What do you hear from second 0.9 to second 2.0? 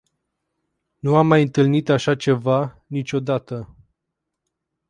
Nu am mai întâlnit